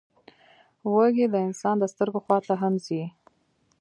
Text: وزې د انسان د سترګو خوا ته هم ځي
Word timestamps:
وزې 0.93 1.25
د 1.33 1.35
انسان 1.47 1.75
د 1.79 1.83
سترګو 1.93 2.19
خوا 2.25 2.37
ته 2.47 2.53
هم 2.61 2.73
ځي 2.85 3.03